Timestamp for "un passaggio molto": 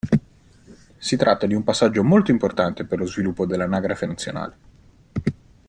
1.53-2.31